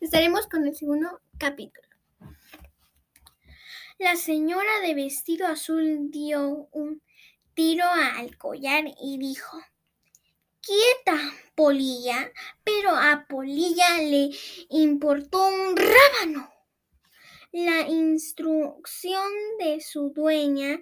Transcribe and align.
Estaremos 0.00 0.46
con 0.46 0.66
el 0.66 0.74
segundo 0.74 1.20
capítulo. 1.36 1.86
La 3.98 4.16
señora 4.16 4.80
de 4.80 4.94
vestido 4.94 5.46
azul 5.46 6.10
dio 6.10 6.68
un 6.72 7.02
tiro 7.52 7.84
al 7.86 8.38
collar 8.38 8.84
y 8.98 9.18
dijo, 9.18 9.58
Quieta, 10.62 11.20
Polilla, 11.54 12.32
pero 12.64 12.96
a 12.96 13.26
Polilla 13.28 13.98
le 13.98 14.30
importó 14.70 15.46
un 15.48 15.76
rábano. 15.76 16.50
La 17.52 17.86
instrucción 17.86 19.30
de 19.58 19.82
su 19.82 20.14
dueña, 20.14 20.80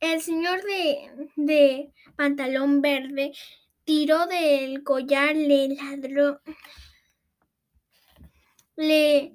el 0.00 0.22
señor 0.22 0.62
de, 0.62 1.28
de 1.36 1.92
pantalón 2.16 2.80
verde, 2.80 3.32
tiró 3.84 4.26
del 4.26 4.82
collar, 4.82 5.36
le 5.36 5.68
ladró, 5.74 6.40
le 8.78 9.34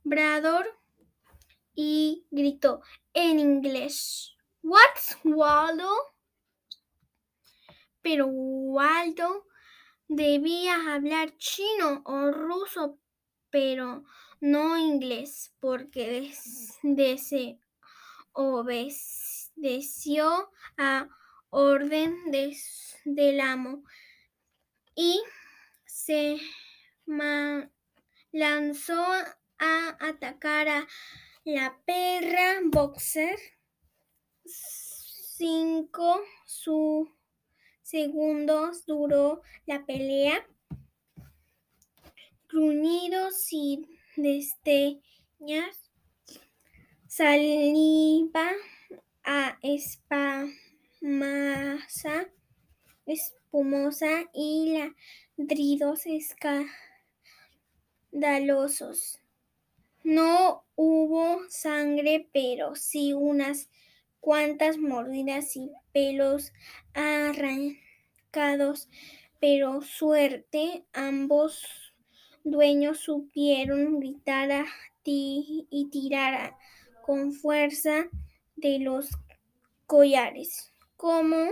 labrador 0.00 0.66
y 1.74 2.26
gritó 2.30 2.80
en 3.12 3.38
inglés, 3.38 4.34
What's 4.62 5.18
Waldo? 5.22 5.90
Pero 8.00 8.28
Waldo 8.28 9.46
debía 10.08 10.94
hablar 10.94 11.36
chino 11.36 12.00
o 12.06 12.30
ruso, 12.30 12.98
pero 13.50 14.04
no 14.40 14.78
inglés, 14.78 15.54
porque 15.60 16.32
des 16.82 17.34
obedeció 18.32 19.50
a 20.78 21.08
orden 21.50 22.30
de, 22.30 22.56
del 23.04 23.40
amo 23.40 23.84
y 24.94 25.22
se 25.84 26.40
lanzó 28.32 29.04
a 29.58 29.96
atacar 30.00 30.68
a 30.68 30.88
la 31.44 31.78
perra 31.84 32.60
boxer. 32.64 33.38
Cinco 34.44 36.20
segundos 37.82 38.86
duró 38.86 39.42
la 39.66 39.84
pelea. 39.84 40.46
Gruñidos 42.48 43.50
y 43.50 43.98
destellas, 44.16 45.90
saliva 47.06 48.52
a 49.24 49.58
espamasa, 49.62 50.20
espumosa 53.06 54.24
y 54.34 54.78
ladridos 55.36 56.06
escandalosos. 58.12 59.18
No 60.04 60.64
hubo 60.74 61.40
sangre, 61.48 62.28
pero 62.32 62.74
sí 62.74 63.12
unas 63.12 63.70
cuantas 64.20 64.78
mordidas 64.78 65.56
y 65.56 65.70
pelos 65.92 66.52
arrancados. 66.94 68.88
Pero 69.40 69.82
suerte, 69.82 70.84
ambos 70.92 71.94
dueños 72.44 73.00
supieron 73.00 73.98
gritar 73.98 74.66
y 75.04 75.88
tirar 75.90 76.56
con 77.04 77.32
fuerza 77.32 78.08
de 78.56 78.78
los 78.78 79.08
collares, 79.86 80.72
como 80.96 81.50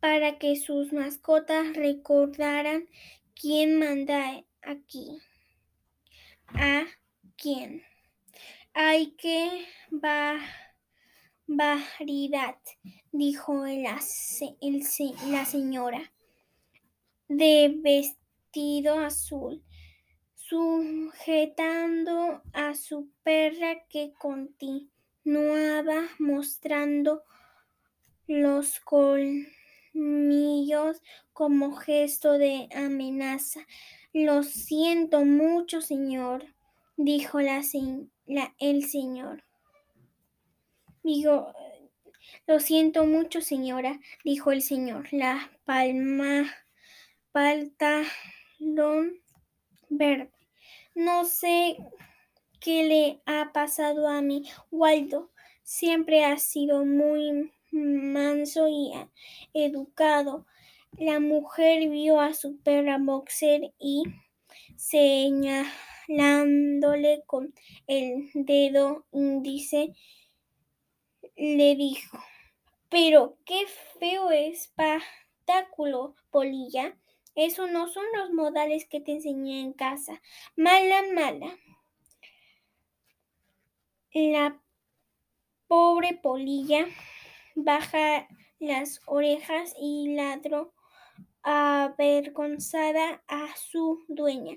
para 0.00 0.38
que 0.38 0.56
sus 0.56 0.92
mascotas 0.94 1.74
recordaran 1.74 2.88
quién 3.40 3.78
manda 3.78 4.44
aquí. 4.62 5.18
¿A 6.48 6.86
quién? 7.36 7.82
¡Ay, 8.72 9.14
qué 9.18 9.66
barbaridad! 11.48 12.56
dijo 13.12 13.64
la, 13.66 14.00
la 15.30 15.44
señora 15.44 16.12
de 17.28 17.74
vestido 17.82 18.98
azul, 18.98 19.62
sujetando 20.34 21.62
a 22.52 22.74
su 22.74 23.10
perra 23.22 23.86
que 23.88 24.12
continuaba 24.14 26.08
mostrando 26.18 27.22
los 28.26 28.80
colmillos 29.96 31.02
como 31.32 31.74
gesto 31.74 32.32
de 32.32 32.68
amenaza. 32.74 33.66
Lo 34.12 34.42
siento 34.42 35.24
mucho, 35.24 35.80
señor, 35.80 36.54
dijo 36.96 37.40
la, 37.40 37.62
el 38.58 38.84
señor. 38.84 39.44
Digo, 41.02 41.52
lo 42.46 42.60
siento 42.60 43.06
mucho, 43.06 43.40
señora, 43.40 44.00
dijo 44.24 44.52
el 44.52 44.60
señor. 44.62 45.08
La 45.12 45.50
palma, 45.64 46.44
pantalón 47.32 49.22
verde. 49.88 50.30
No 50.94 51.24
sé 51.24 51.76
qué 52.60 52.84
le 52.84 53.22
ha 53.26 53.52
pasado 53.52 54.08
a 54.08 54.20
mi 54.20 54.44
Waldo. 54.70 55.30
Siempre 55.62 56.24
ha 56.24 56.38
sido 56.38 56.84
muy 56.84 57.52
manso 57.70 58.66
y 58.68 58.92
educado. 59.54 60.46
La 60.98 61.20
mujer 61.20 61.88
vio 61.90 62.20
a 62.20 62.34
su 62.34 62.58
perra 62.58 62.98
boxer 62.98 63.72
y, 63.78 64.02
señalándole 64.76 67.22
con 67.26 67.54
el 67.86 68.30
dedo 68.34 69.06
índice, 69.12 69.94
le 71.36 71.76
dijo, 71.76 72.18
pero 72.88 73.36
qué 73.44 73.66
feo 73.98 74.30
espectáculo, 74.30 76.14
Polilla. 76.30 76.96
Eso 77.34 77.66
no 77.66 77.88
son 77.88 78.04
los 78.16 78.32
modales 78.32 78.86
que 78.88 79.00
te 79.00 79.12
enseñé 79.12 79.60
en 79.60 79.74
casa. 79.74 80.22
Mala, 80.56 81.02
mala. 81.12 81.58
La 84.14 84.58
pobre 85.68 86.14
Polilla 86.14 86.86
baja 87.56 88.28
las 88.60 89.00
orejas 89.06 89.74
y 89.80 90.14
ladró 90.14 90.72
avergonzada 91.42 93.22
a 93.26 93.48
su 93.56 94.04
dueña. 94.08 94.56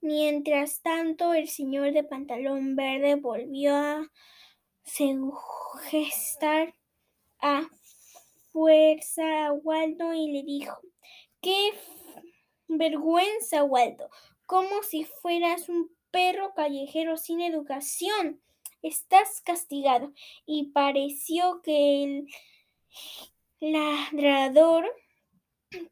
Mientras 0.00 0.82
tanto, 0.82 1.32
el 1.34 1.48
señor 1.48 1.92
de 1.92 2.04
pantalón 2.04 2.76
verde 2.76 3.14
volvió 3.14 3.76
a 3.76 4.10
sugestar 4.84 6.74
a 7.40 7.68
fuerza 8.52 9.46
a 9.46 9.52
Waldo 9.52 10.12
y 10.12 10.32
le 10.32 10.42
dijo, 10.42 10.76
¡Qué 11.40 11.70
vergüenza, 12.68 13.62
Waldo! 13.64 14.08
Como 14.46 14.82
si 14.82 15.04
fueras 15.04 15.68
un 15.68 15.94
perro 16.10 16.54
callejero 16.54 17.16
sin 17.16 17.40
educación. 17.40 18.40
Estás 18.82 19.40
castigado. 19.42 20.12
Y 20.46 20.70
pareció 20.72 21.60
que 21.62 22.04
el 22.04 22.26
ladrador 23.60 24.84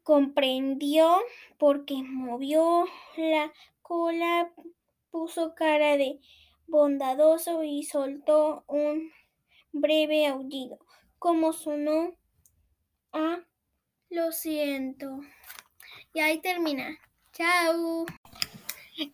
comprendió 0.03 1.17
porque 1.57 2.01
movió 2.03 2.85
la 3.17 3.53
cola, 3.81 4.51
puso 5.11 5.55
cara 5.55 5.97
de 5.97 6.19
bondadoso 6.67 7.63
y 7.63 7.83
soltó 7.83 8.63
un 8.67 9.11
breve 9.71 10.27
aullido. 10.27 10.79
Como 11.17 11.53
sonó? 11.53 12.15
Ah, 13.11 13.39
lo 14.09 14.31
siento. 14.31 15.19
Y 16.13 16.19
ahí 16.19 16.39
termina. 16.39 16.97
Chao. 17.33 18.05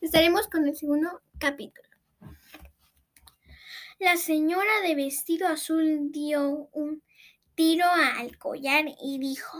Estaremos 0.01 0.48
con 0.48 0.68
el 0.68 0.75
segundo 0.75 1.21
capítulo. 1.39 1.94
La 3.97 4.18
señora 4.18 4.81
de 4.81 4.94
vestido 4.94 5.47
azul 5.47 6.12
dio 6.12 6.68
un 6.74 7.01
tiro 7.56 7.86
al 7.88 8.38
collar 8.38 8.83
y 9.01 9.19
dijo, 9.19 9.57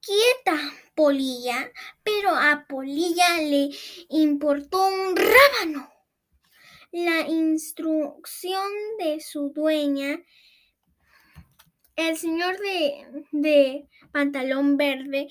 Quieta, 0.00 0.56
Polilla, 0.94 1.72
pero 2.04 2.30
a 2.30 2.64
Polilla 2.68 3.38
le 3.38 3.70
importó 4.10 4.86
un 4.86 5.16
rábano. 5.16 5.92
La 6.92 7.26
instrucción 7.28 8.70
de 9.00 9.20
su 9.20 9.50
dueña, 9.52 10.20
el 11.96 12.16
señor 12.16 12.56
de, 13.32 13.88
pantalón 14.12 14.76
verde, 14.76 15.26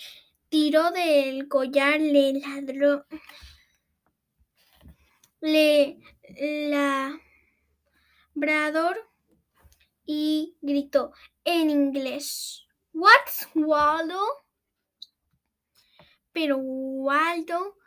tiró 0.49 0.91
del 0.91 1.47
collar, 1.47 2.01
le 2.01 2.33
ladró, 2.33 3.05
le 5.39 5.99
labrador 8.35 8.97
y 10.05 10.57
gritó 10.61 11.13
en 11.43 11.69
inglés, 11.69 12.67
What's 12.93 13.47
Waldo? 13.55 14.43
pero 16.33 16.57
Waldo 16.57 17.77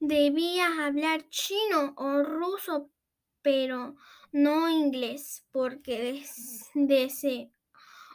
debía 0.00 0.84
hablar 0.84 1.28
chino 1.30 1.94
o 1.96 2.22
ruso, 2.22 2.90
pero 3.40 3.96
no 4.32 4.68
inglés, 4.68 5.46
porque 5.52 6.24
des 6.74 7.22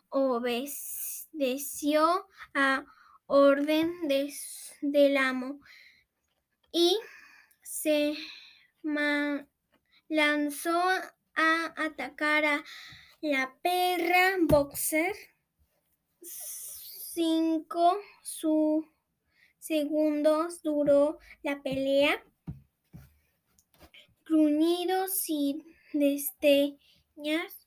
obedeció 0.10 0.68
a 2.54 2.86
orden 3.26 4.08
del 4.82 5.18
amo 5.18 5.62
y 6.72 7.00
se 7.62 8.18
lanzó 10.10 10.82
a 11.40 11.74
atacar 11.78 12.44
a 12.44 12.64
la 13.22 13.56
perra 13.62 14.38
boxer. 14.42 15.16
Cinco 16.22 17.98
segundos 19.58 20.62
duró 20.62 21.20
la 21.42 21.62
pelea. 21.62 22.22
Gruñidos 24.26 25.30
y 25.30 25.64
destellas 25.94 27.60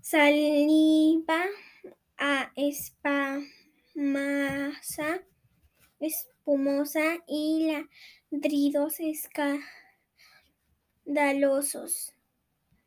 saliva 0.00 1.44
a 2.16 2.52
espamasa, 2.54 3.44
espumosa 6.00 7.18
y 7.26 7.72
ladridos 8.30 9.00
escandalosos. 11.04 12.15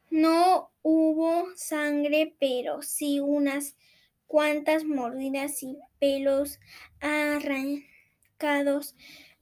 No 0.09 0.71
hubo 0.81 1.55
sangre, 1.55 2.35
pero 2.39 2.81
sí 2.81 3.19
unas 3.19 3.75
cuantas 4.25 4.83
mordidas 4.83 5.61
y 5.61 5.77
pelos 5.99 6.59
arrancados. 6.99 8.95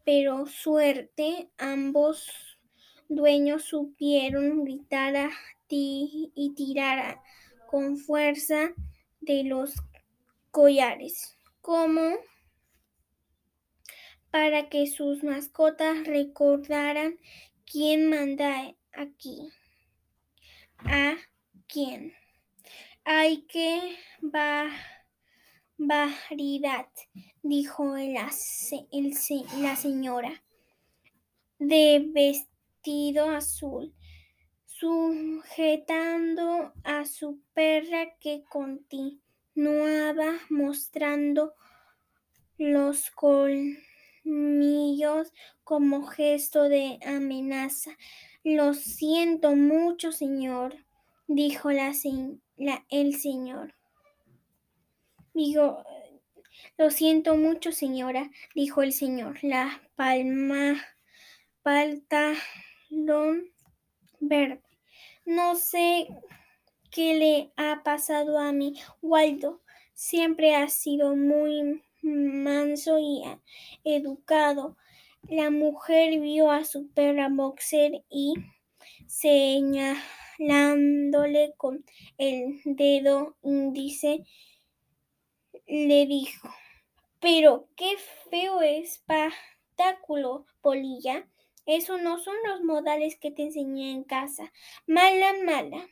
Pero 0.03 0.45
suerte, 0.45 1.49
ambos 1.57 2.59
dueños 3.07 3.63
supieron 3.63 4.65
gritar 4.65 5.15
a 5.15 5.29
ti 5.67 6.33
y 6.35 6.53
tirar 6.53 7.21
con 7.67 7.97
fuerza 7.97 8.73
de 9.21 9.43
los 9.45 9.73
collares, 10.51 11.37
como 11.61 12.17
para 14.31 14.67
que 14.69 14.87
sus 14.87 15.23
mascotas 15.23 16.05
recordaran 16.05 17.19
quién 17.65 18.09
manda 18.09 18.75
aquí 18.93 19.49
a 20.79 21.15
quién. 21.67 22.13
Ay, 23.03 23.45
qué 23.47 23.97
barbaridad, 25.79 26.87
dijo 27.41 27.95
la 27.95 28.31
señora 29.75 30.43
de 31.59 32.05
vestido 32.13 33.29
azul, 33.29 33.93
sujetando 34.65 35.93
a 36.83 37.05
su 37.05 37.41
perra 37.53 38.15
que 38.19 38.43
continuaba 38.49 40.39
mostrando 40.49 41.53
los 42.57 43.09
colmillos 43.11 43.81
como 45.63 46.05
gesto 46.07 46.69
de 46.69 46.99
amenaza. 47.05 47.97
Lo 48.49 48.73
siento 48.73 49.57
mucho, 49.57 50.13
señor, 50.13 50.73
dijo 51.27 51.69
la, 51.69 51.91
el 52.87 53.15
señor. 53.19 53.75
Digo, 55.33 55.83
lo 56.77 56.89
siento 56.89 57.35
mucho, 57.35 57.73
señora, 57.73 58.31
dijo 58.55 58.83
el 58.83 58.93
señor. 58.93 59.37
La 59.43 59.81
palma, 59.97 60.81
pantalón 61.61 63.51
verde. 64.21 64.61
No 65.25 65.55
sé 65.55 66.07
qué 66.89 67.15
le 67.15 67.51
ha 67.57 67.83
pasado 67.83 68.39
a 68.39 68.53
mi 68.53 68.79
Waldo. 69.01 69.61
Siempre 69.93 70.55
ha 70.55 70.69
sido 70.69 71.17
muy 71.17 71.83
manso 72.01 72.97
y 72.97 73.23
educado. 73.83 74.77
La 75.29 75.49
mujer 75.49 76.21
vio 76.21 76.51
a 76.51 76.63
su 76.63 76.89
perra 76.91 77.27
boxer 77.29 78.05
y, 78.09 78.35
señalándole 79.07 81.53
con 81.57 81.83
el 82.17 82.61
dedo 82.63 83.35
índice, 83.41 84.23
le 85.65 86.05
dijo, 86.05 86.49
pero 87.19 87.67
qué 87.75 87.97
feo 88.29 88.61
espectáculo, 88.61 90.45
Polilla. 90.61 91.27
Eso 91.65 91.97
no 91.97 92.19
son 92.19 92.35
los 92.47 92.63
modales 92.63 93.17
que 93.19 93.31
te 93.31 93.43
enseñé 93.43 93.91
en 93.91 94.05
casa. 94.05 94.53
Mala, 94.85 95.33
mala. 95.43 95.89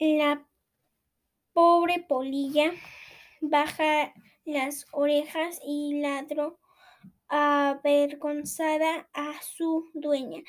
La 0.00 0.44
pobre 1.52 2.04
Polilla 2.08 2.72
baja 3.40 4.12
las 4.44 4.86
orejas 4.90 5.60
y 5.64 6.00
ladró 6.00 6.58
avergonzada 7.28 9.08
a 9.12 9.40
su 9.42 9.90
dueña. 9.94 10.42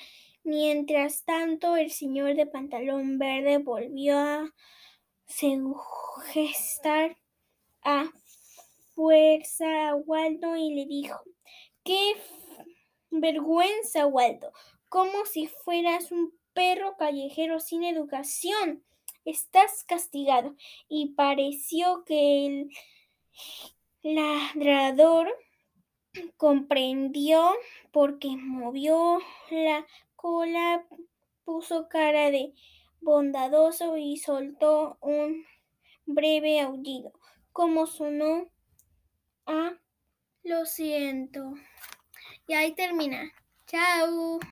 Mientras 0.44 1.24
tanto, 1.24 1.78
el 1.78 1.92
señor 1.92 2.36
de 2.36 2.46
pantalón 2.46 3.18
verde 3.18 3.60
volvió 3.60 4.18
a 4.20 4.54
sugestar 5.26 7.18
a 7.84 8.12
fuerza 8.94 9.90
a 9.90 9.96
Waldo 9.96 10.56
y 10.56 10.74
le 10.76 10.86
dijo, 10.86 11.20
¡qué 11.84 12.16
vergüenza, 13.10 14.06
Waldo! 14.06 14.52
Como 14.90 15.26
si 15.26 15.48
fueras 15.48 16.12
un 16.12 16.34
perro 16.54 16.96
callejero 16.98 17.60
sin 17.60 17.84
educación. 17.84 18.84
Estás 19.26 19.84
castigado. 19.86 20.56
Y 20.88 21.14
pareció 21.14 22.04
que 22.06 22.46
el 22.46 22.70
ladrador 24.04 25.34
comprendió 26.38 27.54
porque 27.92 28.36
movió 28.38 29.20
la 29.50 29.86
cola, 30.16 30.86
puso 31.46 31.88
cara 31.90 32.32
de 32.32 32.54
bondadoso 33.02 33.98
y 33.98 34.18
soltó 34.18 34.98
un 35.02 35.46
breve 36.06 36.62
aullido. 36.62 37.14
Como 37.52 37.86
sonó? 37.86 38.50
Ah, 39.46 39.74
lo 40.44 40.66
siento. 40.66 41.54
Y 42.48 42.54
ahí 42.54 42.74
termina. 42.74 43.32
Chao. 43.68 44.40